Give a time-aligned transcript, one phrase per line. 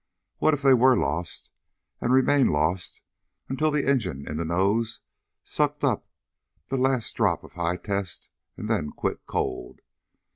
[0.39, 1.51] What if they were lost,
[1.99, 3.03] and remained lost
[3.47, 5.01] until the engine in the nose
[5.43, 6.09] sucked up
[6.69, 9.81] the last drop of high test, and then quit cold?